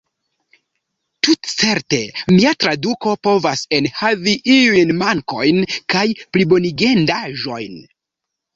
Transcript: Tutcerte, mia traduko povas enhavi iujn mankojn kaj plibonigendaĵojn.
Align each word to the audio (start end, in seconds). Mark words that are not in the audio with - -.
Tutcerte, 1.27 1.99
mia 2.37 2.53
traduko 2.65 3.13
povas 3.29 3.63
enhavi 3.81 4.35
iujn 4.55 4.97
mankojn 5.05 5.63
kaj 5.95 6.05
plibonigendaĵojn. 6.35 7.81